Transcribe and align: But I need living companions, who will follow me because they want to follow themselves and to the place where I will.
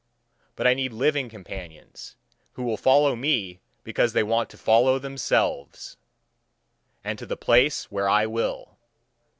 But 0.55 0.65
I 0.65 0.73
need 0.73 0.93
living 0.93 1.29
companions, 1.29 2.15
who 2.53 2.63
will 2.63 2.75
follow 2.75 3.15
me 3.15 3.61
because 3.83 4.13
they 4.13 4.23
want 4.23 4.49
to 4.49 4.57
follow 4.57 4.97
themselves 4.97 5.95
and 7.03 7.19
to 7.19 7.27
the 7.27 7.37
place 7.37 7.91
where 7.91 8.09
I 8.09 8.25
will. 8.25 8.79